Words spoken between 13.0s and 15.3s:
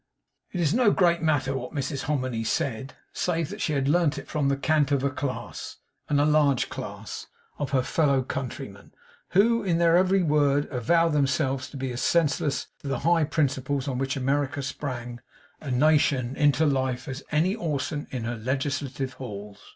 high principles on which America sprang,